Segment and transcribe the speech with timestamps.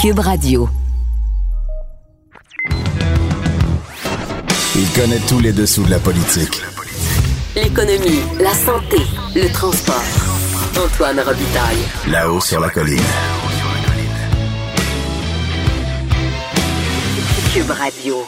[0.00, 0.66] Cube Radio.
[4.74, 6.62] Il connaît tous les dessous de la politique.
[7.54, 8.96] L'économie, la santé,
[9.34, 10.02] le transport.
[10.82, 11.84] Antoine Robitaille.
[12.08, 12.98] Là-haut sur la colline.
[17.52, 18.24] Cube Radio.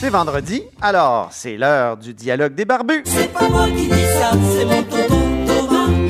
[0.00, 3.04] C'est vendredi, alors c'est l'heure du dialogue des barbus.
[3.04, 5.19] C'est pas moi qui dis ça, c'est mon tonton.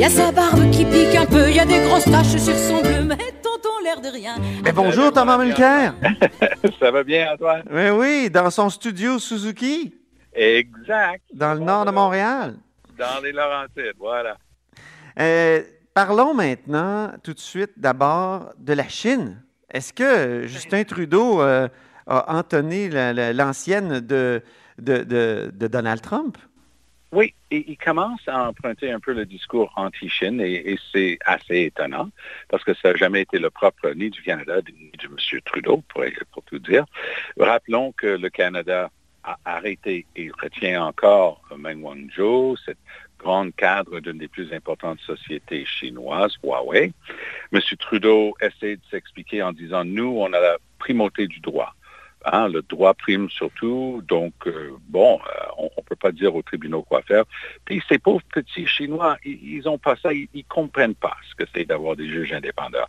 [0.01, 2.81] Y a sa barbe qui pique un peu, y a des grosses taches sur son
[2.81, 4.37] bleu, mais tonton l'air de rien.
[4.65, 5.95] Mais bonjour Thomas Mulcair.
[6.81, 7.63] Ça va bien, Antoine?
[7.71, 9.95] Oui, oui, dans son studio Suzuki,
[10.33, 11.23] Exact.
[11.35, 12.55] dans le nord de Montréal.
[12.99, 14.37] Dans les Laurentides, voilà.
[15.19, 19.43] Euh, parlons maintenant tout de suite d'abord de la Chine.
[19.73, 21.69] Est-ce que Justin Trudeau euh,
[22.07, 24.43] a entonné la- la- l'ancienne de,
[24.79, 26.39] de, de- de Donald Trump?
[27.13, 32.09] Oui, il commence à emprunter un peu le discours anti-Chine et, c'est assez étonnant
[32.49, 35.41] parce que ça n'a jamais été le propre ni du Canada ni de M.
[35.45, 36.85] Trudeau, pour, pour tout dire.
[37.37, 38.91] Rappelons que le Canada
[39.25, 42.79] a arrêté et retient encore Meng Wanzhou, cette
[43.19, 46.93] grande cadre d'une des plus importantes sociétés chinoises, Huawei.
[47.53, 47.61] M.
[47.79, 51.75] Trudeau essaie de s'expliquer en disant, nous, on a la primauté du droit.
[52.27, 56.43] Hein, le droit prime surtout, donc euh, bon, euh, on ne peut pas dire aux
[56.43, 57.25] tribunaux quoi faire.
[57.65, 61.35] Puis ces pauvres petits Chinois, ils, ils ont pas ça, ils, ils comprennent pas ce
[61.35, 62.89] que c'est d'avoir des juges indépendants.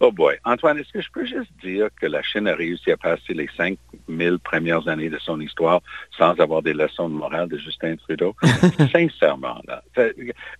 [0.00, 2.96] Oh boy, Antoine, est-ce que je peux juste dire que la Chine a réussi à
[2.96, 5.80] passer les 5000 premières années de son histoire
[6.16, 8.36] sans avoir des leçons de morale de Justin Trudeau?
[8.92, 9.82] Sincèrement, là.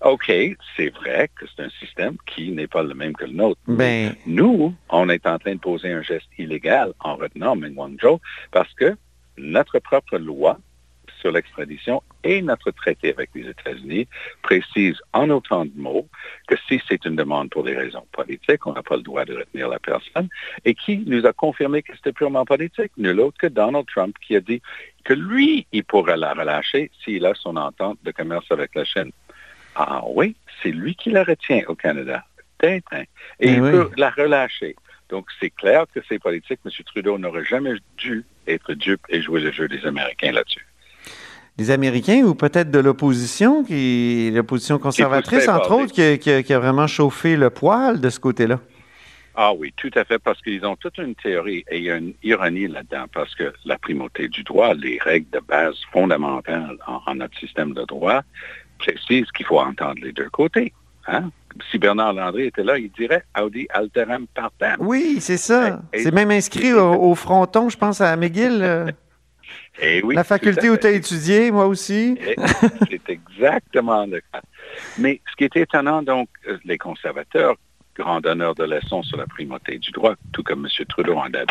[0.02, 0.32] OK,
[0.76, 3.60] c'est vrai que c'est un système qui n'est pas le même que le nôtre.
[3.66, 8.20] Ben, Nous, on est en train de poser un geste illégal en retenant Meng Wanzhou
[8.52, 8.96] parce que
[9.36, 10.58] notre propre loi
[11.20, 14.06] sur l'extradition et notre traité avec les États-Unis
[14.42, 16.08] précise en autant de mots
[16.48, 19.34] que si c'est une demande pour des raisons politiques, on n'a pas le droit de
[19.36, 20.28] retenir la personne
[20.64, 24.36] et qui nous a confirmé que c'était purement politique, nul autre que Donald Trump qui
[24.36, 24.60] a dit
[25.04, 29.12] que lui, il pourrait la relâcher s'il a son entente de commerce avec la Chine.
[29.74, 32.24] Ah oui, c'est lui qui la retient au Canada.
[32.58, 33.02] Tintin.
[33.02, 33.06] Et
[33.40, 33.70] Eh il oui.
[33.70, 34.74] peut la relâcher.
[35.10, 36.58] Donc, c'est clair que c'est politique.
[36.64, 36.70] M.
[36.86, 40.66] Trudeau n'aurait jamais dû être dupe et jouer le jeu des Américains là-dessus.
[41.58, 46.42] Les Américains ou peut-être de l'opposition, qui l'opposition conservatrice, entre autres, qui a, qui a-
[46.42, 48.60] qui a vraiment chauffé le poil de ce côté-là?
[49.38, 51.96] Ah oui, tout à fait, parce qu'ils ont toute une théorie et il y a
[51.96, 57.00] une ironie là-dedans, parce que la primauté du droit, les règles de base fondamentales en,
[57.06, 58.22] en notre système de droit
[58.78, 60.72] précisent qu'il faut entendre les deux côtés.
[61.06, 61.30] Hein?
[61.70, 64.76] Si Bernard Landry était là, il dirait Audi alteram partem.
[64.78, 65.80] Oui, c'est ça.
[65.94, 68.94] C'est même inscrit au, au fronton, je pense, à McGill.
[69.80, 72.16] Eh oui, la faculté où tu as étudié, moi aussi.
[72.20, 72.36] Et
[72.90, 74.40] C'est exactement le cas.
[74.98, 77.56] Mais ce qui est étonnant, donc, euh, les conservateurs,
[77.96, 80.86] grand donneur de leçons sur la primauté du droit, tout comme M.
[80.86, 81.48] Trudeau en date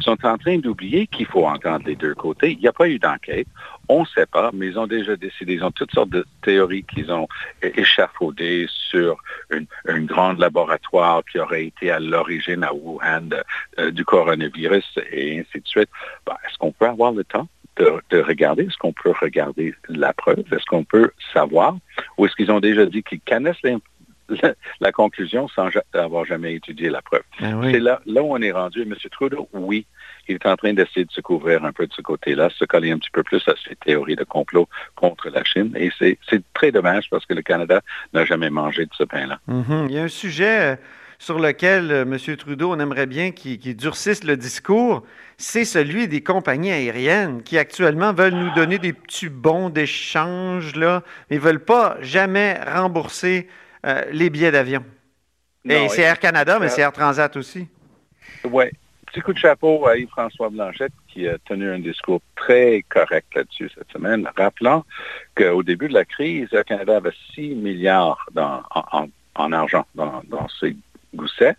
[0.00, 2.52] sont en train d'oublier qu'il faut entendre les deux côtés.
[2.52, 3.46] Il n'y a pas eu d'enquête.
[3.88, 5.54] On ne sait pas, mais ils ont déjà décidé.
[5.54, 7.28] Ils ont toutes sortes de théories qu'ils ont
[7.62, 9.16] échafaudées sur
[9.50, 13.42] une, une grande laboratoire qui aurait été à l'origine à Wuhan de-
[13.78, 15.90] euh, du coronavirus et ainsi de suite.
[16.26, 18.64] Ben, Est-ce qu'on peut avoir le temps de, de regarder?
[18.64, 20.44] Est-ce qu'on peut regarder la preuve?
[20.52, 21.76] Est-ce qu'on peut savoir?
[22.16, 26.88] Ou est-ce qu'ils ont déjà dit qu'ils connaissent la, la conclusion sans avoir jamais étudié
[26.88, 27.22] la preuve?
[27.40, 27.72] Ben oui.
[27.72, 28.82] C'est là, là où on est rendu.
[28.82, 28.94] M.
[29.10, 29.86] Trudeau, oui,
[30.28, 32.92] il est en train d'essayer de se couvrir un peu de ce côté-là, se coller
[32.92, 35.72] un petit peu plus à ces théories de complot contre la Chine.
[35.76, 36.18] Et c'est
[36.54, 37.80] très dommage parce que le Canada
[38.12, 39.40] n'a jamais mangé de ce pain-là.
[39.46, 39.86] Mhm.
[39.88, 40.76] Il y a un sujet euh,
[41.18, 42.36] sur lequel euh, M.
[42.36, 45.04] Trudeau, on aimerait bien qu'il durcisse le discours,
[45.36, 51.02] c'est celui des compagnies aériennes qui actuellement veulent nous donner des petits bons d'échange, là,
[51.30, 53.48] mais ne veulent pas jamais rembourser
[53.86, 54.84] euh, les billets d'avion.
[55.64, 57.68] Et c'est Air Canada, mais c'est Air Transat aussi.
[58.44, 58.64] Oui.
[59.12, 63.70] Petit coup de chapeau à Yves-François Blanchette qui a tenu un discours très correct là-dessus
[63.74, 64.86] cette semaine, rappelant
[65.36, 70.22] qu'au début de la crise, Air Canada avait 6 milliards en, en- en argent dans,
[70.58, 70.74] ses
[71.14, 71.56] goussets.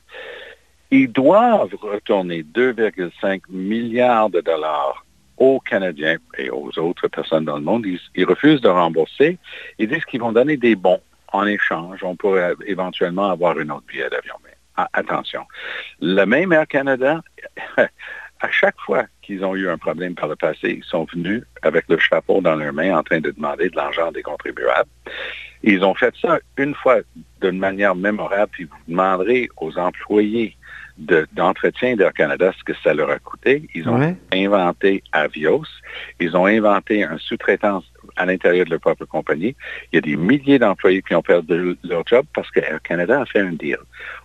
[0.90, 5.06] Ils doivent retourner 2,5 milliards de dollars
[5.38, 7.86] aux Canadiens et aux autres personnes dans le monde.
[8.16, 9.38] Ils, refusent de rembourser.
[9.78, 11.02] Ils disent qu'ils vont donner des bons
[11.32, 12.04] en échange.
[12.04, 14.34] On pourrait éventuellement avoir une autre billet d'avion.
[14.78, 15.46] Ah, attention,
[16.02, 17.22] le même Air Canada,
[17.78, 21.86] à chaque fois qu'ils ont eu un problème par le passé, ils sont venus avec
[21.88, 24.90] le chapeau dans leurs mains en train de demander de l'argent des contribuables.
[25.64, 26.98] Ils ont fait ça une fois
[27.42, 30.58] d'une manière mémorable, puis vous demanderez aux employés
[30.98, 33.68] de- d'entretien d'Air Canada ce que ça leur a coûté.
[33.74, 34.16] Ils ont Ouais.
[34.34, 35.64] inventé Avios.
[36.20, 37.86] Ils ont inventé un sous-traitance
[38.16, 39.56] à l'intérieur de leur propre compagnie.
[39.92, 43.22] Il y a des milliers d'employés qui ont perdu leur job parce que Air Canada
[43.22, 43.78] a fait un deal.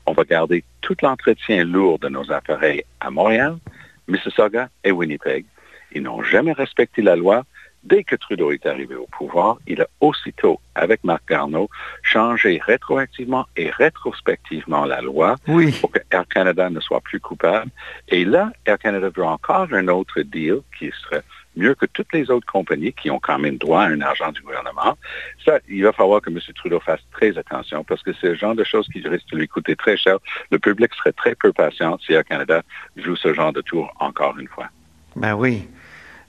[0.06, 3.56] On va garder tout l'entretien lourd de nos appareils à Montréal,
[4.06, 5.44] Mississauga et Winnipeg.
[5.93, 7.44] Ils n'ont jamais respecté la loi.
[7.85, 11.70] Dès que Trudeau est arrivé au pouvoir, il a aussitôt, avec Marc Garneau,
[12.02, 15.37] changé rétroactivement et rétrospectivement la loi
[15.81, 17.70] pour que Air Canada ne soit plus coupable.
[18.08, 21.23] Et là, Air Canada veut encore un autre deal qui serait
[21.58, 24.40] mieux que toutes les autres compagnies qui ont quand même droit à un argent du
[24.40, 24.96] gouvernement.
[25.44, 26.38] Ça, il va falloir que M.
[26.55, 29.49] Trudeau fasse très attention parce que c'est le genre de choses qui risque de lui
[29.49, 30.19] coûter très cher.
[30.50, 32.62] Le public serait très peu patient si Air Canada
[32.96, 34.69] joue ce genre de tour encore une fois.
[35.16, 35.69] Ben oui.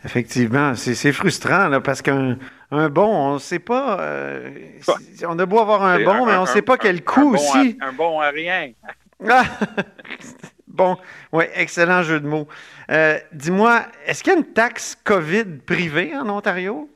[0.06, 2.38] Effectivement, c'est frustrant là, parce qu'un
[2.72, 4.00] un bon, on ne sait pas.
[4.00, 4.50] Euh,
[5.28, 7.78] on a beau avoir un bon, mais on ne sait pas quel coût aussi.
[7.82, 8.72] un bon à rien.
[9.28, 9.44] Ah!
[10.70, 10.98] bon,
[11.32, 12.48] oui, excellent jeu de mots.
[12.90, 16.90] Euh, dis-moi, est-ce qu'il y a une taxe COVID privée en Ontario?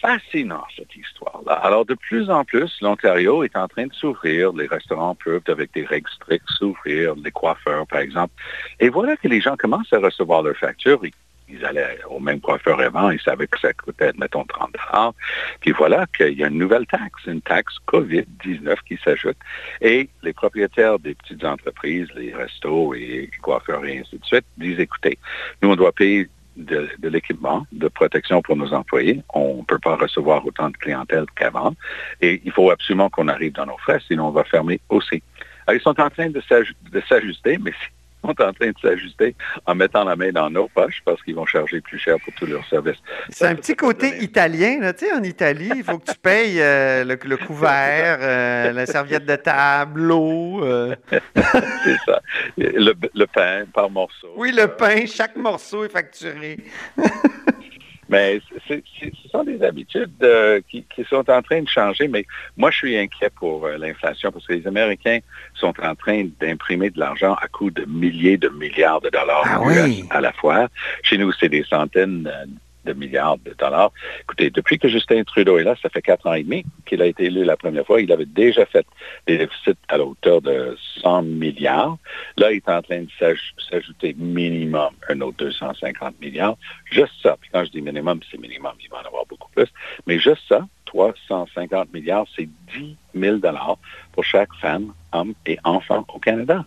[0.00, 1.52] Fascinant, cette histoire-là.
[1.52, 4.52] Alors, de plus en plus, l'Ontario est en train de s'ouvrir.
[4.52, 7.14] Les restaurants peuvent, avec des règles strictes, s'ouvrir.
[7.16, 8.32] Les coiffeurs, par exemple.
[8.78, 11.04] Et voilà que les gens commencent à recevoir leurs factures
[11.64, 14.74] allaient au même coiffeur avant, ils savaient que ça coûtait, mettons, 30
[15.60, 19.36] Puis voilà qu'il y a une nouvelle taxe, une taxe COVID-19 qui s'ajoute.
[19.80, 24.44] Et les propriétaires des petites entreprises, les restos et les coiffeurs et ainsi de suite,
[24.56, 25.18] disent, écoutez,
[25.62, 29.22] nous, on doit payer de, l'équipement de protection pour nos employés.
[29.34, 31.74] On ne peut pas recevoir autant de clientèle qu'avant.
[32.20, 35.22] Et il faut absolument qu'on arrive dans nos frais, sinon on va fermer aussi.
[35.66, 36.42] Alors, ils sont en train de
[37.08, 37.72] s'ajuster, mais
[38.22, 39.34] sont en train de s'ajuster
[39.66, 42.46] en mettant la main dans nos poches parce qu'ils vont charger plus cher pour tous
[42.46, 42.98] leurs services.
[43.28, 44.80] C'est un petit côté italien.
[44.80, 44.92] Là.
[44.92, 49.24] Tu sais, en Italie, il faut que tu payes euh, le, couvert, euh, la serviette
[49.24, 50.64] de table, l'eau.
[50.64, 50.94] Euh.
[51.10, 52.20] C'est ça.
[52.56, 54.32] Le, le, pain par morceau.
[54.36, 56.58] Oui, le pain, chaque morceau est facturé.
[58.10, 58.74] Mais ce
[59.30, 62.08] sont des habitudes euh, qui, sont en train de changer.
[62.08, 62.26] Mais
[62.56, 65.20] moi, je suis inquiet pour euh, l'inflation parce que les Américains
[65.54, 69.60] sont en train d'imprimer de l'argent à coût de milliers de milliards de dollars ah
[70.10, 70.68] à la fois.
[71.04, 72.46] Chez nous, c'est des centaines euh,
[72.84, 73.92] de milliards de dollars.
[74.22, 77.06] Écoutez, depuis que Justin Trudeau est là, ça fait quatre ans et demi qu'il a
[77.06, 78.00] été élu la première fois.
[78.00, 78.86] Il avait déjà fait
[79.26, 81.98] des déficits à la hauteur de 100 milliards.
[82.36, 83.08] Là, il est en train de
[83.70, 86.56] s'ajouter minimum un autre 250 milliards.
[86.90, 87.36] Juste ça.
[87.40, 88.72] Puis quand je dis minimum, c'est minimum.
[88.82, 89.68] Il va en avoir beaucoup plus.
[90.06, 93.78] Mais juste ça, 350 milliards, c'est 10 000 dollars
[94.12, 96.64] pour chaque femme, homme et enfant au Canada.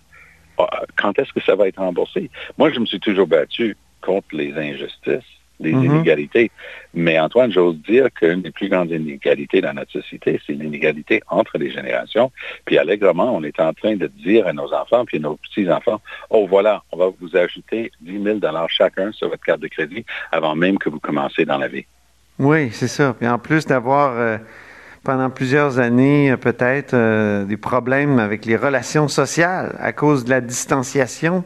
[0.57, 2.29] Ah, quand est-ce que ça va être remboursé?
[2.57, 5.23] Moi, je me suis toujours battu contre les injustices
[5.59, 5.85] des mhm.
[5.85, 6.51] inégalités.
[6.93, 11.57] Mais Antoine, j'ose dire qu'une des plus grandes inégalités dans notre société, c'est l'inégalité entre
[11.57, 12.31] les générations.
[12.65, 16.01] Puis allègrement, on est en train de dire à nos enfants, puis à nos petits-enfants,
[16.29, 20.55] oh voilà, on va vous ajouter 10 000 chacun sur votre carte de crédit avant
[20.55, 21.85] même que vous commencez dans la vie.
[22.39, 23.15] Oui, c'est ça.
[23.17, 24.17] Puis en plus d'avoir...
[24.17, 24.37] Euh,
[25.03, 30.29] pendant plusieurs années, euh, peut-être, euh, des problèmes avec les relations sociales à cause de
[30.29, 31.43] la distanciation.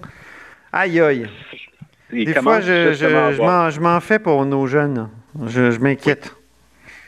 [0.71, 1.27] Aïe, aïe.
[2.11, 5.09] Des fois, je, je, m'en fais pour nos jeunes.
[5.45, 6.33] Je, m'inquiète.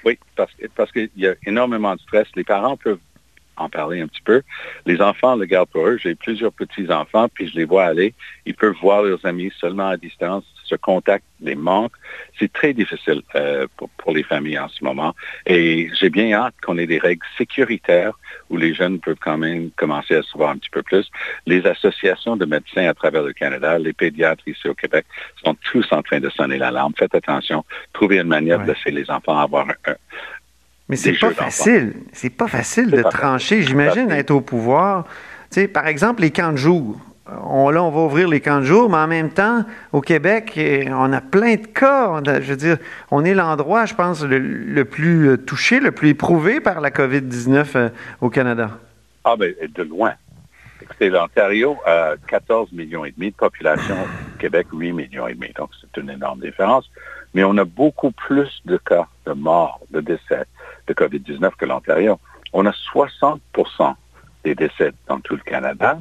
[0.04, 2.28] Oui, parce, parce qu'il y a énormément de stress.
[2.36, 3.00] Les parents peuvent
[3.60, 4.42] en parler un petit peu.
[4.86, 5.98] Les enfants le gardent pour eux.
[5.98, 8.14] J'ai plusieurs petits-enfants, puis je les vois aller.
[8.46, 11.94] Ils peuvent voir leurs amis seulement à distance, ce contact les manque.
[12.38, 15.16] C'est très difficile euh, pour, pour, les familles en ce moment.
[15.46, 18.14] Et j'ai bien hâte qu'on ait des règles sécuritaires
[18.50, 21.10] où les jeunes peuvent quand même commencer à se voir un petit peu plus.
[21.46, 25.06] Les associations de médecins à travers le Canada, les pédiatres ici au Québec,
[25.44, 26.94] sont tous en train de sonner l'alarme.
[26.98, 27.66] Faites attention.
[27.94, 29.96] Trouvez une manière de laisser les enfants avoir un,
[30.90, 31.94] mais c'est pas facile.
[32.12, 33.62] C'est pas facile de trancher.
[33.62, 35.06] J'imagine être au pouvoir.
[35.52, 37.00] Tu sais, par exemple, les camps de jour.
[37.44, 40.60] On, là, on va ouvrir les camps de jour, mais en même temps, au Québec,
[40.90, 42.22] on a plein de cas.
[42.26, 42.78] je veux dire,
[43.12, 47.66] on est l'endroit, je pense, le, plus euh, touché, le plus éprouvé par la COVID-19
[47.76, 47.90] euh,
[48.22, 48.72] au Canada.
[49.24, 50.14] Ah, bien, de loin.
[50.82, 53.98] Écoutez, l'Ontario a 14 millions et demi de population,
[54.40, 55.52] Québec 8 millions et demi.
[55.56, 56.90] Donc, c'est une énorme différence.
[57.34, 60.46] Mais on a beaucoup plus de cas de morts, de décès
[60.88, 62.20] de COVID-19 que l'Ontario.
[62.54, 63.40] On a 60%
[64.44, 66.00] des décès dans tout le Canada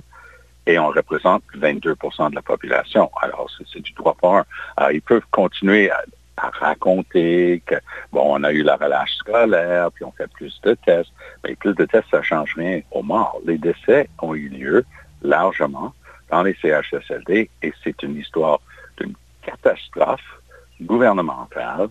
[0.69, 3.11] et on représente 22% de la population.
[3.23, 4.45] Alors, c'est du 3 pour 1.
[4.93, 6.05] ils peuvent continuer à,
[6.37, 7.75] raconter que,
[8.13, 11.11] bon, on a eu la relâche scolaire, puis on fait plus de tests.
[11.43, 13.41] Mais plus de tests, ça ne change rien aux morts.
[13.45, 14.85] Les décès ont eu lieu
[15.23, 15.93] largement
[16.31, 18.61] dans les CHSLD et c'est une histoire
[18.99, 20.41] d'une catastrophe
[20.81, 21.89] gouvernementale,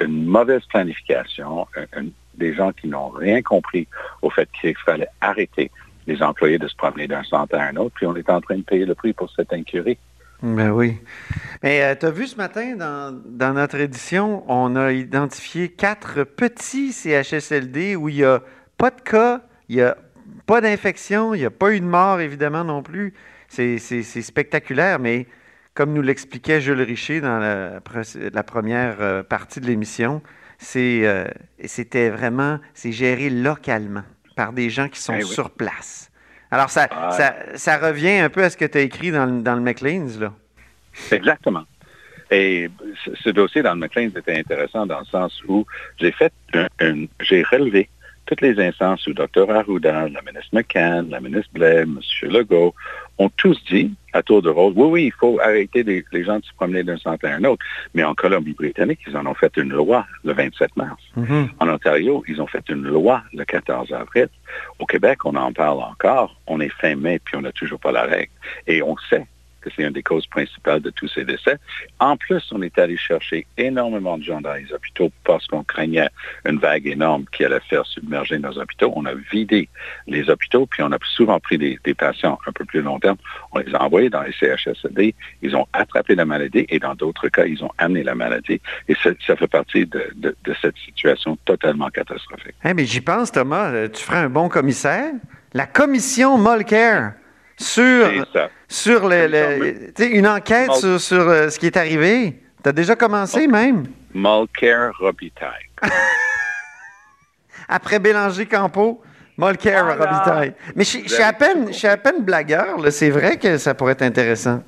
[0.00, 1.68] une mauvaise planification,
[2.34, 3.86] des gens qui n'ont rien compris
[4.22, 5.70] au fait qu'il fallait arrêter
[6.06, 8.56] les employés de se promener d'un centre à un autre, puis on est en train
[8.56, 9.98] de payer le prix pour cette incurie.
[10.42, 10.98] Ben oui.
[11.62, 17.96] Mais tu as vu ce matin, dans, notre édition, on a identifié quatre petits CHSLD
[17.96, 18.42] où il n'y a
[18.76, 19.96] pas de cas, il n'y a
[20.44, 23.14] pas d'infection, il n'y a pas eu de mort, évidemment, non plus.
[23.48, 25.26] C'est spectaculaire, mais
[25.74, 27.80] comme nous l'expliquait Jules Richer dans la,
[28.32, 30.22] la première euh, partie de l'émission,
[30.76, 31.26] euh,
[31.64, 34.04] c'était vraiment, c'est géré localement
[34.36, 36.10] par des gens qui sont eh sur place.
[36.52, 36.88] Alors, ça,
[37.56, 40.32] ça, revient un peu à ce que tu as écrit dans, dans le McLean's, là.
[41.10, 41.64] Exactement.
[42.30, 42.70] Et
[43.22, 45.64] ce dossier dans le McLean's était intéressant dans le sens où
[45.98, 46.32] j'ai fait
[47.20, 47.88] j'ai relevé
[48.26, 49.50] toutes les instances où Dr.
[49.50, 52.00] Arruda, la ministre McCann, la ministre Blair, M.
[52.22, 52.74] Legault
[53.18, 56.44] ont tous dit à tour de rôle, oui, oui, il faut arrêter les, gens de
[56.44, 57.64] se promener d'un centre à un autre.
[57.94, 61.02] Mais en Colombie-Britannique, ils en ont fait une loi le 27 mars.
[61.16, 61.48] Mm-hmm.
[61.60, 64.28] En Ontario, ils ont fait une loi le 14 avril.
[64.78, 66.40] Au Québec, on en parle encore.
[66.46, 68.32] On est fin mai, puis on n'a toujours pas la règle.
[68.66, 69.26] Et on sait
[69.74, 71.58] c'est une des causes principales de tous ces décès.
[71.98, 76.08] En plus, on est allé chercher énormément de gens dans les hôpitaux parce qu'on craignait
[76.44, 78.92] une vague énorme qui allait faire submerger nos hôpitaux.
[78.96, 79.68] On a vidé
[80.06, 83.16] les hôpitaux, puis on a souvent pris des, patients un peu plus long terme.
[83.52, 85.14] On les a envoyés dans les CHSLD.
[85.42, 88.60] Ils ont attrapé la maladie et dans d'autres cas, ils ont amené la maladie.
[88.88, 92.54] Et ça, fait partie de, cette situation totalement catastrophique.
[92.64, 93.70] Mais j'y pense, Thomas.
[93.70, 95.12] Euh, tu ferais un bon commissaire.
[95.54, 97.12] La commission Molcare
[97.58, 98.10] sur,
[98.68, 102.40] sur une enquête sur, euh, ce qui est arrivé.
[102.62, 103.86] Tu as déjà commencé même?
[104.14, 105.68] Mulcair Robitaille.
[107.68, 109.02] Après Bélanger Campo,
[109.38, 110.54] Mulcair Robitaille.
[110.74, 112.78] Mais je suis à, peine, à peine blagueur.
[112.90, 114.62] C'est vrai que ça pourrait être intéressant.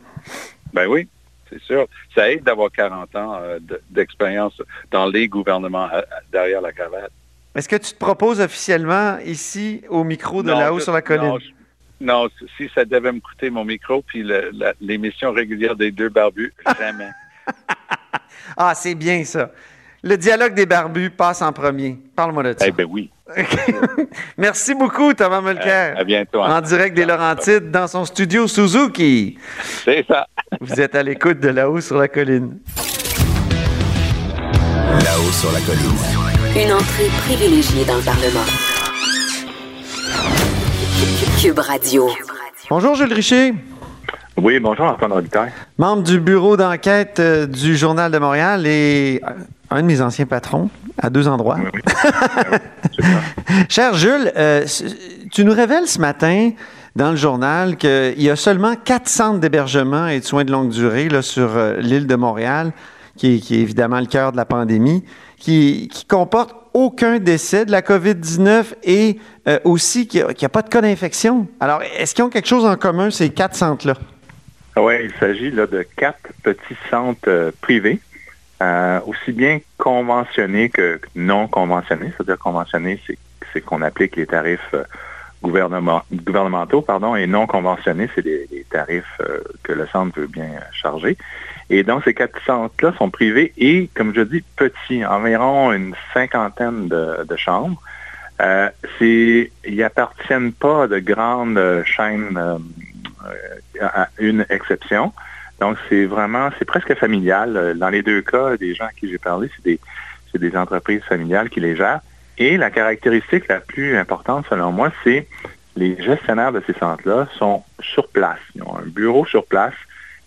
[0.73, 1.09] Ben oui,
[1.49, 1.87] c'est sûr.
[2.15, 3.59] Ça aide d'avoir 40 ans euh,
[3.91, 7.11] d'expérience dans les gouvernements euh, derrière la cravate.
[7.55, 11.29] Est-ce que tu te proposes officiellement ici au micro de là-haut sur la colline?
[11.29, 11.39] Non,
[12.57, 14.25] si ça devait me coûter mon micro puis
[14.81, 17.11] l'émission régulière des deux barbus, jamais.
[18.57, 19.51] ah, c'est bien ça.
[20.03, 21.99] Le dialogue des barbus passe en premier.
[22.15, 22.67] Parle-moi de ça.
[22.69, 23.11] Eh bien oui.
[24.39, 25.99] Merci beaucoup, Thomas Mulcair.
[25.99, 26.41] à bientôt.
[26.41, 29.39] En direct des Laurentides, dans son studio Suzuki.
[29.85, 30.27] C'est ça.
[30.61, 32.59] Vous êtes à l'écoute de là-haut sur la colline.
[35.05, 36.65] Là-haut sur la colline.
[36.65, 38.78] Une entrée privilégiée dans le Parlement.
[41.41, 42.09] Cube Radio.
[42.69, 43.55] Bonjour, Jules Richer.
[44.37, 45.53] Oui, bonjour, Antoine Robitaille.
[45.79, 49.31] Membre du bureau d'enquête euh, du Journal de Montréal et euh,
[49.71, 50.69] un de mes anciens patrons
[51.01, 51.59] à deux endroits.
[51.63, 51.81] Oui,
[52.99, 53.05] oui.
[53.69, 54.67] Cher Jules, euh,
[55.31, 56.51] tu nous révèles ce matin
[56.97, 60.71] dans le journal qu'il y a seulement quatre centres d'hébergement et de soins de longue
[60.71, 62.73] durée là, sur l'île de Montréal,
[63.19, 65.05] qui est, évidemment le cœur de la pandémie,
[65.37, 70.63] qui, qui comportent aucun décès de la COVID-19 et euh, aussi qu'il n'y a, pas
[70.63, 71.49] de cas d'infection.
[71.61, 73.95] Alors, est-ce qu'ils ont quelque chose en commun, ces quatre centres-là?
[74.77, 78.01] Oui, il s'agit là, de quatre petits centres euh, privés,
[78.63, 82.13] euh, aussi bien conventionnés que non conventionnés.
[82.17, 83.01] C'est-à-dire conventionnés,
[83.53, 84.75] c'est qu'on applique les tarifs
[85.43, 89.21] gouvernementaux pardon, et non conventionnés, c'est les, tarifs
[89.63, 91.17] que le centre veut bien charger.
[91.71, 96.89] Et donc, ces quatre centres-là sont privés et, comme je dis, petits, environ une cinquantaine
[96.89, 97.81] de, chambres.
[98.41, 98.71] Euh,
[99.01, 102.59] ils n'appartiennent pas de grandes chaînes, euh,
[103.81, 105.13] à une exception.
[105.61, 107.77] Donc, c'est vraiment, c'est presque familial.
[107.77, 109.81] Dans les deux cas, des gens à qui j'ai parlé, c'est des,
[110.33, 112.01] c'est des entreprises familiales qui les gèrent.
[112.39, 115.27] Et la caractéristique la plus importante, selon moi, c'est
[115.77, 118.39] les gestionnaires de ces centres-là sont sur place.
[118.55, 119.75] Ils ont un bureau sur place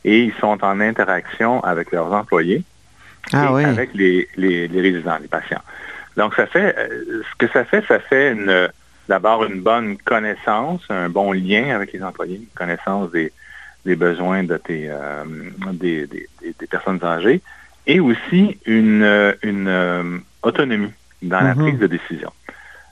[0.03, 2.63] et ils sont en interaction avec leurs employés
[3.33, 5.61] ah et avec les, résidents, les patients.
[6.17, 8.35] Donc, ça fait, euh, ce que ça fait, ça fait
[9.07, 13.31] d'abord une bonne connaissance, un bon lien avec les employés, une connaissance des,
[13.95, 15.23] besoins de tes, euh,
[15.73, 16.07] des,
[16.69, 17.41] personnes âgées
[17.87, 21.61] et aussi une, une euh, autonomie dans la mm-hmm.
[21.61, 22.31] prise de décision.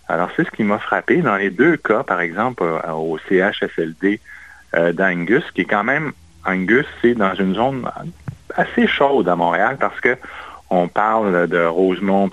[0.07, 4.19] Alors, c'est ce qui m'a frappé dans les deux cas, par exemple, au CHSLD
[4.93, 6.13] d'Angus, qui est quand même
[6.45, 7.89] Angus, c'est dans une zone
[8.55, 10.17] assez chaude à Montréal parce que
[10.69, 12.29] on parle de Rosemont,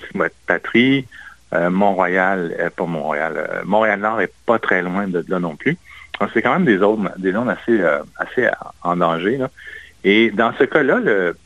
[0.47, 1.07] Patrie,
[1.53, 5.77] euh, Mont-Royal, euh, pas Montréal, euh, Montréal-Nord est pas très loin de là non plus.
[6.33, 7.79] C'est quand même des zones, des zones assez,
[8.17, 8.49] assez
[8.83, 9.39] en danger.
[10.03, 11.37] Et dans ce cas-là, le,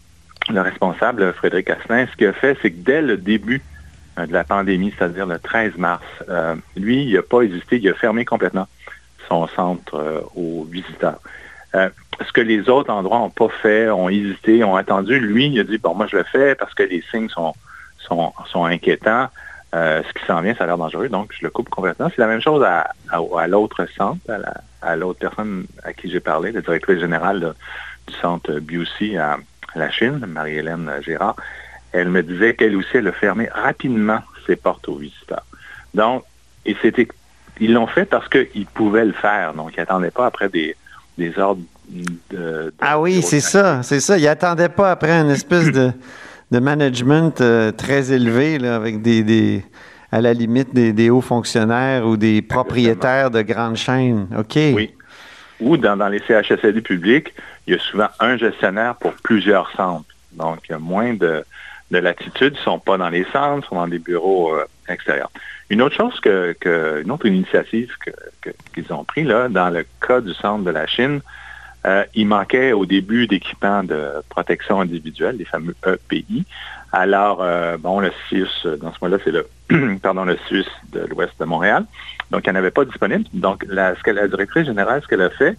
[0.48, 3.60] responsable, Frédéric Asselin, ce qu'il a fait, c'est que dès le début
[4.16, 6.04] de la pandémie, c'est-à-dire le 13 mars,
[6.76, 8.68] lui, il n'a pas hésité, il a fermé complètement
[9.28, 11.18] son centre aux visiteurs.
[11.74, 11.88] Euh,
[12.26, 15.18] ce que les autres endroits n'ont pas fait, ont hésité, ont attendu.
[15.18, 17.54] Lui, il a dit, bon, moi, je le fais parce que les signes sont,
[18.54, 19.28] inquiétants.
[19.72, 22.08] Euh, ce qui s'en vient, ça a l'air dangereux, donc je le coupe complètement.
[22.10, 22.92] C'est la même chose à,
[23.46, 24.20] l'autre centre,
[24.82, 27.54] à l'autre personne à qui j'ai parlé, la directrice générale
[28.08, 29.36] du centre Busey à
[29.76, 31.36] la Chine, Marie-Hélène Gérard,
[31.92, 35.44] elle me disait qu'elle aussi, elle a fermé rapidement ses portes aux visiteurs.
[35.94, 36.24] Donc,
[36.64, 39.54] ils l'ont fait parce qu'ils pouvaient le faire.
[39.54, 40.76] Donc, ils n'attendaient pas après des,
[41.20, 41.62] des ordres
[42.30, 44.16] de, ah oui, c'est ça, c'est ça.
[44.16, 45.90] Ils n'attendaient pas après une espèce de,
[46.50, 49.64] de management euh, très élevé, là, avec des, des,
[50.12, 54.28] à la limite des, des, hauts fonctionnaires ou des propriétaires de grandes chaînes.
[54.38, 54.56] OK.
[54.74, 54.94] Oui.
[55.60, 57.34] Ou dans, dans les CHSLD publics,
[57.66, 60.14] il y a souvent un gestionnaire pour plusieurs centres.
[60.32, 61.44] Donc, il y a moins de,
[61.90, 64.64] de latitude, ils ne sont pas dans les centres, ils sont dans des bureaux euh,
[64.88, 65.30] extérieurs.
[65.70, 69.86] Une autre chose que, que une autre initiative qu'ils que, ont pris là, dans le
[70.06, 71.20] cas du centre de la Chine,
[71.86, 76.44] euh, il manquait au début d'équipements de protection individuelle, les fameux EPI.
[76.92, 79.46] Alors, euh, bon, le CIUS, dans ce moment là c'est le,
[80.02, 81.84] pardon, le CIUS de l'ouest de Montréal.
[82.32, 83.24] Donc, il n'y en avait pas disponible.
[83.32, 85.56] Donc, la, ce que la directrice générale, ce qu'elle a fait,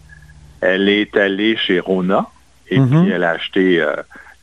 [0.60, 2.28] elle est allée chez Rona
[2.70, 3.02] et Mhm.
[3.04, 3.96] puis elle a acheté euh,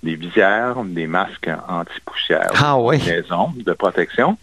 [0.03, 2.99] des visières, des masques anti-poussière, Ah oui.
[2.99, 4.37] des ondes de protection,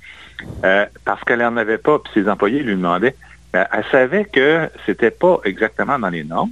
[0.63, 3.15] euh, parce qu'elle n'en avait pas, puis ses employés lui demandaient.
[3.53, 6.51] Ben, elle savait que c'était pas exactement dans les normes,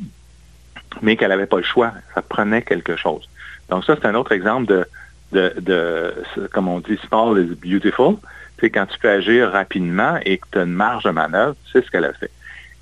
[1.01, 1.91] mais qu'elle n'avait pas le choix.
[2.15, 3.27] Ça prenait quelque chose.
[3.69, 4.87] Donc ça, c'est un autre exemple de,
[5.31, 6.13] de, de
[6.53, 8.15] comme on dit, small is beautiful.
[8.59, 11.83] C'est quand tu peux agir rapidement et que tu as une marge de manœuvre, c'est
[11.83, 12.31] ce qu'elle a fait.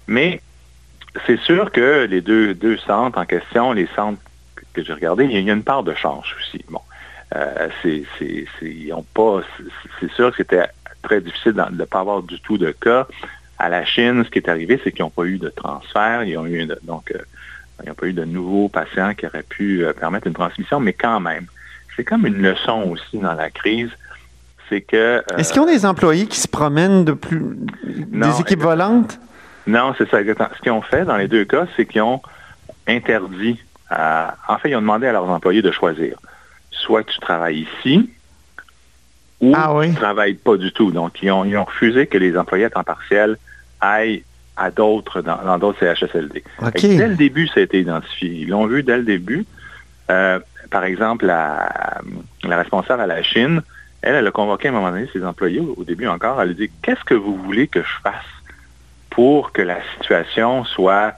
[0.08, 0.42] Mais
[1.26, 4.22] c'est sûr que les deux, deux centres en question, les centres
[4.74, 6.64] que, j'ai regardés, il y a une part de chance aussi.
[6.70, 6.82] Bon,
[7.36, 8.06] euh, c'est
[10.14, 10.68] sûr que c'était
[11.02, 13.08] très difficile de ne pas avoir du tout de cas.
[13.60, 16.24] À la Chine, ce qui est arrivé, c'est qu'ils n'ont pas eu de transfert.
[16.24, 17.20] Ils ont eu donc euh,
[17.84, 20.94] ils n'ont pas eu de nouveaux patients qui auraient pu euh, permettre une transmission, mais
[20.94, 21.46] quand même,
[21.96, 23.90] c'est comme une leçon aussi dans la crise,
[24.70, 27.42] c'est que euh, Est-ce qu'ils ont des employés qui se promènent de plus.
[28.12, 29.20] Non, des équipes volantes?
[29.68, 30.18] Non, c'est ça.
[30.20, 32.22] Ce qu'ils ont fait dans les deux cas, c'est qu'ils ont
[32.88, 36.18] interdit, à- en fait, ils ont demandé à leurs employés de choisir.
[36.72, 38.10] Soit tu travailles ici,
[39.42, 39.90] ou Ah oui?
[39.90, 40.92] ne travailles pas du tout.
[40.92, 43.38] Donc, ils ont, ils ont refusé que les employés à temps partiel
[43.80, 44.24] aillent
[44.58, 46.44] à d'autres, dans d'autres CHSLD.
[46.98, 48.30] Dès le début, ça a été identifié.
[48.30, 49.46] Ils l'ont vu dès le début.
[50.12, 52.02] Euh, par exemple, la,
[52.44, 53.62] la responsable à la Chine,
[54.02, 56.50] elle, elle a convoqué à un moment donné ses employés, au, au début encore, elle
[56.52, 58.26] a dit, qu'est-ce que vous voulez que je fasse
[59.10, 61.14] pour que la situation soit,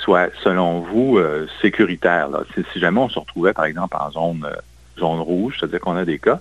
[0.00, 2.28] soit selon vous, euh, sécuritaire?
[2.28, 2.40] Là?
[2.54, 4.56] Si, si jamais on se retrouvait, par exemple, en zone, euh,
[5.00, 6.40] zone rouge, c'est-à-dire qu'on a des cas,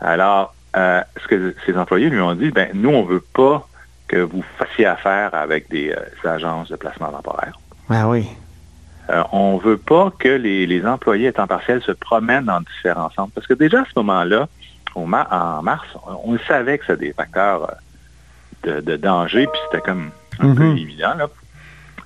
[0.00, 3.66] alors, euh, ce que ces employés lui ont dit, ben nous, on veut pas
[4.06, 7.58] que vous fassiez affaire avec des euh, agences de placement temporaire.
[7.90, 8.26] Ah oui.
[9.10, 13.10] Euh, on veut pas que les, les employés à temps partiel se promènent dans différents
[13.10, 13.32] centres.
[13.34, 14.48] Parce que déjà à ce moment-là,
[14.96, 17.74] ma- en mars, on, on savait que c'était des facteurs
[18.64, 20.76] de, de danger, puis c'était comme un peu Mhm.
[20.78, 21.14] évident.
[21.14, 21.28] Là.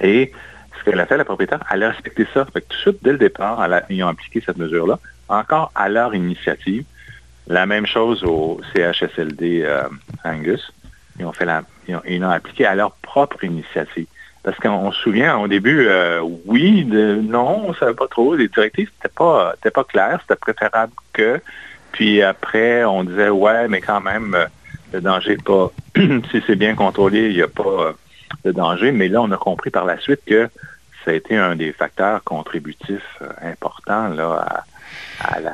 [0.01, 0.33] Et
[0.79, 2.45] ce qu'elle a fait, la propriétaire, elle a respecté ça.
[2.47, 4.99] Fait que tout de suite, dès le départ, elle a- ils ont appliqué cette mesure-là,
[5.29, 6.85] encore à leur initiative.
[7.53, 9.83] La même chose au CHSLD euh,
[10.25, 10.73] Angus.
[11.19, 14.07] Ils ont fait la, ils appliqué à leur propre initiative.
[14.43, 18.35] Parce qu'on on se souvient, au début, euh, oui, non, on ne savait pas trop.
[18.35, 21.43] Les directives, c'était pas, pas clair, c'était préférable que.
[21.93, 24.47] Puis après, on disait, ouais, mais quand même, euh,
[24.95, 25.71] le danger n'est pas,
[26.31, 27.95] si c'est bien contrôlé, il n'y a pas
[28.47, 28.93] de danger.
[28.93, 30.49] Mais là, on a compris par la suite que
[31.05, 34.65] ça a été un des facteurs contributifs importants là,
[35.21, 35.51] à, la,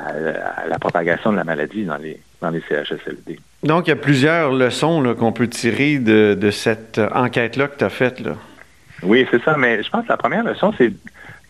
[0.57, 3.39] à la propagation de la maladie dans les, dans les CHSLD.
[3.63, 7.83] Donc, il y a plusieurs leçons qu'on peut tirer de, de cette enquête-là que tu
[7.83, 8.19] as faite.
[8.19, 8.35] Là.
[9.03, 9.55] Oui, c'est ça.
[9.57, 10.91] Mais je pense que la première leçon, c'est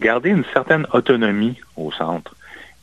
[0.01, 2.35] garder une certaine autonomie au centre.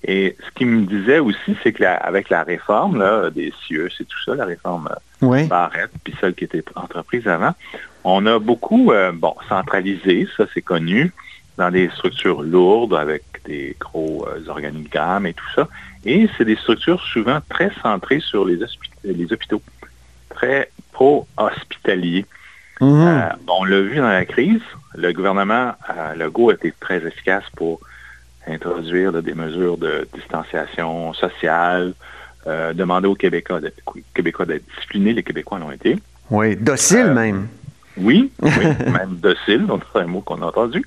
[0.05, 4.07] Et ce qu'il me disait aussi, c'est qu'avec la, la réforme là, des CIE, c'est
[4.07, 5.47] tout ça, la réforme euh, Oui.
[5.47, 7.55] Barrette, puis celle qui était entreprise avant,
[8.05, 11.13] on a beaucoup, euh, bon, centralisé, ça c'est connu,
[11.57, 15.69] dans des structures lourdes avec des gros euh, organigrammes et tout ça.
[16.05, 18.59] Et c'est des structures souvent très centrées sur les,
[19.05, 19.63] les hôpitaux,
[20.31, 22.27] très pro-hospitaliers.
[22.81, 23.07] Mhm.
[23.07, 24.61] Euh, on l'a vu dans la crise,
[24.95, 27.81] le gouvernement euh, Legault a été très efficace pour
[28.47, 31.95] introduire là, des mesures de distanciation sociale,
[32.47, 33.83] euh, demander aux Québécois d'être,
[34.15, 35.99] Québécois disciplinés, les Québécois l'ont été.
[36.31, 37.49] Oui, docile même.
[37.97, 38.51] Oui, oui
[38.93, 40.85] même docile, donc c'est un mot qu'on a entendu.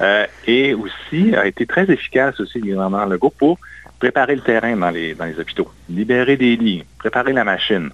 [0.00, 3.58] Euh, et aussi a été très efficace aussi le gouvernement Legault pour
[3.98, 7.90] préparer le terrain dans les, dans les hôpitaux, libérer des lits, préparer la machine.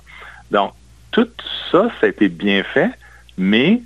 [0.51, 0.73] Donc,
[1.11, 1.29] tout
[1.71, 2.91] ça, ça a été bien fait,
[3.39, 3.83] mais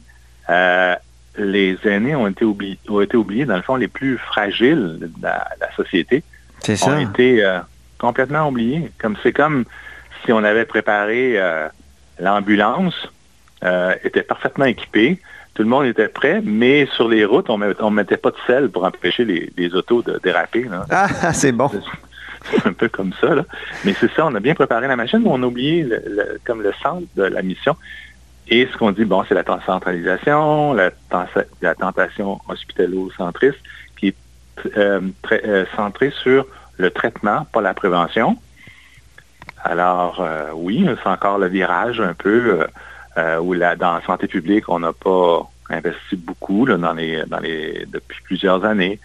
[0.49, 0.95] euh,
[1.39, 5.11] les aînés ont été, oubliés, ont été oubliés, dans le fond, les plus fragiles de
[5.23, 6.23] la, la société
[6.61, 7.61] C'est ont été euh,
[7.99, 8.91] complètement oubliés.
[8.99, 9.65] Comme c'est comme
[10.25, 11.41] si on avait préparé
[12.19, 13.09] l'ambulance,
[13.65, 15.19] euh, était parfaitement équipée,
[15.55, 18.71] tout le monde était prêt, mais sur les routes, on ne mettait pas de sel
[18.71, 20.67] pour empêcher les, autos de déraper.
[20.91, 21.71] Ah, c'est bon.
[22.45, 23.35] C'est un peu comme ça.
[23.35, 23.45] Là.
[23.85, 25.87] Mais c'est ça, on a bien préparé la machine, mais on a oublié
[26.45, 27.77] comme le centre de la mission.
[28.49, 30.91] Et ce qu'on dit, bon, c'est la centralisation, la,
[31.63, 33.59] la tentation hospitalo-centriste,
[33.99, 34.17] qui est
[34.77, 35.01] euh,
[35.33, 36.47] euh, centrée sur
[36.77, 38.37] le traitement, pas la prévention.
[39.63, 42.67] Alors, euh, oui, c'est encore le virage un peu
[43.17, 47.87] où la, dans la santé publique, on n'a pas investi beaucoup dans les, dans les,
[47.87, 48.99] depuis plusieurs années,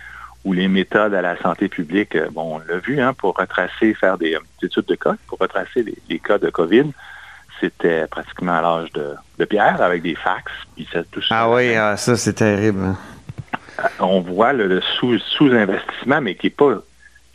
[0.46, 4.18] où les méthodes à la santé publique, bon, on l'a vu, hein, pour retracer, faire
[4.18, 6.92] des, études de cas, pour retracer les, cas de COVID,
[7.60, 10.52] c'était pratiquement à l'âge de, pierre avec des fax.
[10.76, 12.80] Puis ça, tout ah oui, ah, ça c'est terrible.
[12.84, 12.98] Hein.
[14.00, 16.76] On voit le, sous-investissement, mais qui n'est pas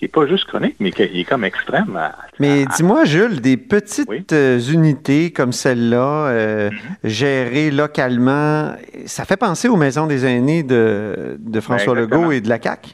[0.01, 2.01] qui pas juste chronique, mais qui est comme extrême.
[2.39, 6.75] mais dis-moi, Jules, des petites euh, unités comme celle-là, euh, mm-hmm.
[7.05, 8.73] gérées localement,
[9.05, 12.93] ça fait penser aux maisons des aînés de, François Legault et de la CAQ?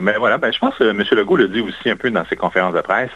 [0.00, 1.04] Mais ben voilà, ben, je pense que M.
[1.12, 3.10] Legault le dit aussi un peu dans ses conférences de presse.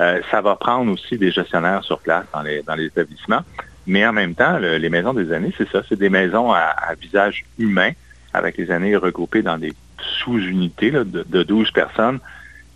[0.00, 3.42] Euh, ça va prendre aussi des gestionnaires sur place dans les, dans les établissements.
[3.88, 7.44] Mais en même temps, les maisons des aînés, c'est ça, c'est des maisons à, visage
[7.58, 7.90] humain,
[8.32, 12.18] avec les aînés regroupés dans des sous-unités de, de 12 personnes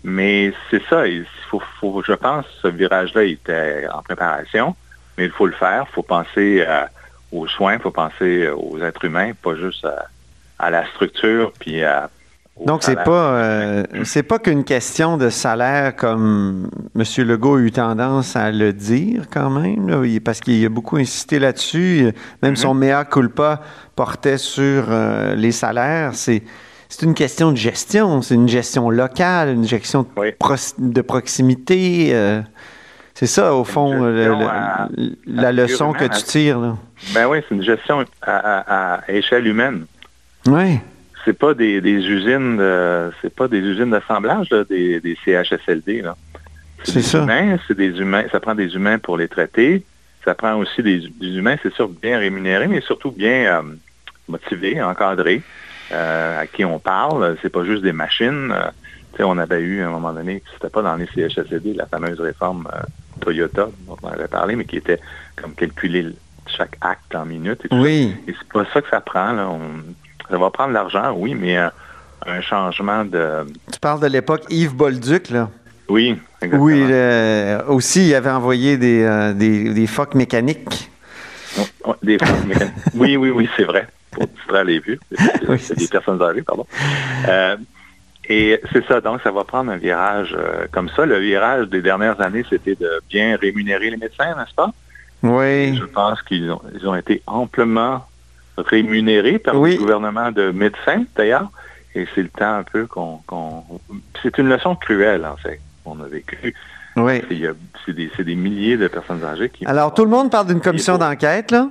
[0.03, 4.75] mais c'est ça, il faut, faut, je pense ce virage-là était en préparation,
[5.17, 5.85] mais il faut le faire.
[5.89, 6.85] Il faut penser euh,
[7.31, 9.85] aux soins, il faut penser aux êtres humains, pas juste
[10.57, 12.09] à, la structure puis à
[12.65, 17.03] donc, c'est pas euh, c'est pas qu'une question de salaire comme M.
[17.25, 22.11] Legault a eu tendance à le dire quand même, parce qu'il a beaucoup insisté là-dessus.
[22.43, 22.57] Même mm-hmm.
[22.57, 23.61] son mea culpa
[23.95, 26.15] portait sur euh, les salaires.
[26.15, 26.43] C'est
[26.89, 30.05] c'est une question de gestion, c'est une gestion locale, une gestion
[30.77, 32.09] de, proximité.
[32.13, 32.41] Euh,
[33.13, 34.03] c'est ça, au fond,
[35.27, 36.59] la leçon que tu tires.
[36.59, 36.77] Là.
[37.13, 39.85] Ben oui, c'est une gestion à, échelle humaine.
[40.47, 40.79] Oui.
[41.25, 42.61] C'est pas des, usines,
[43.21, 46.03] c'est pas des usines d'assemblage des, des, CHSLD.
[46.83, 47.25] C'est ça.
[47.67, 48.23] c'est des humains.
[48.31, 49.83] Ça prend des humains pour les traiter.
[50.25, 53.61] Ça prend aussi des, humains, c'est sûr, bien rémunérés, mais surtout bien euh,
[54.27, 55.41] motivés, encadrés.
[55.91, 57.37] Euh, à qui on parle.
[57.41, 58.51] C'est pas juste des machines.
[58.51, 58.69] Euh,
[59.21, 62.69] on avait eu à un moment donné, c'était pas dans les CHSLD, la fameuse réforme
[62.73, 62.79] euh,
[63.19, 64.99] Toyota dont on avait parlé, mais qui était
[65.35, 66.05] comme calculer
[66.45, 67.65] chaque acte en minutes.
[67.69, 68.15] Et oui.
[68.27, 69.33] Et c'est pas ça que ça prend.
[69.33, 69.49] Là.
[70.29, 73.45] ça va prendre l'argent, oui, mais un changement de.
[73.73, 75.49] Tu parles de l'époque Yves Bolduc, là.
[75.89, 76.63] Oui, exactement.
[76.63, 76.83] Oui,
[77.67, 80.89] aussi, il avait envoyé des, des, des phoques mécaniques.
[82.03, 82.73] des phoques mécaniques.
[82.95, 83.85] oui, oui, oui, c'est vrai
[84.19, 84.81] pour distraire les.
[85.57, 86.65] C'est des personnes âgées, pardon.
[87.27, 87.55] Euh,
[88.31, 91.03] et c'est ça, donc ça va prendre un virage euh, comme ça.
[91.03, 94.71] Le virage des dernières années, c'était de bien rémunérer les médecins, n'est-ce pas?
[95.23, 95.75] Oui.
[95.75, 98.05] je pense qu'ils ont, ils ont été amplement
[98.57, 101.49] rémunérés par le gouvernement de médecins, d'ailleurs.
[101.95, 103.19] Et c'est le temps un peu qu'on...
[104.21, 106.53] c'est une leçon cruelle, en fait, qu'on a vécu.
[106.97, 107.21] Oui.
[107.85, 109.65] C'est des, des, milliers de personnes âgées qui...
[109.65, 111.69] Alors, tout le monde parle d'une commission d'enquête, là?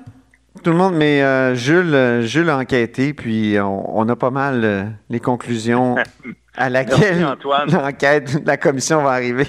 [0.63, 4.61] Tout le monde, mais euh, Jules, euh, Jules a enquêté, puis on, a pas mal
[4.65, 5.97] euh, les conclusions
[6.57, 7.27] à laquelle
[7.71, 9.47] l'enquête, la commission va arriver.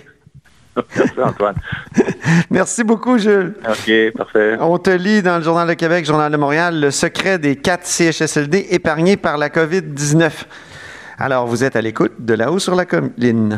[0.96, 1.56] Merci, Antoine.
[2.52, 3.56] Merci beaucoup, Jules.
[3.68, 4.58] OK, parfait.
[4.60, 7.86] On te lit dans le Journal de Québec, Journal de Montréal, le secret des quatre
[7.86, 10.32] CHSLD épargnés par la COVID-19.
[11.18, 13.58] Alors, vous êtes à l'écoute de là-haut sur la colline.